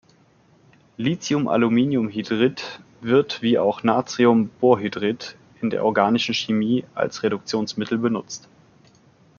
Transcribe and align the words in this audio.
Lithiumaluminiumhydrid 0.97 2.59
wird, 3.01 3.41
wie 3.43 3.59
auch 3.59 3.83
Natriumborhydrid, 3.83 5.35
in 5.61 5.69
der 5.69 5.85
Organischen 5.85 6.33
Chemie 6.33 6.85
als 6.95 7.21
Reduktionsmittel 7.21 7.99
benutzt. 7.99 8.49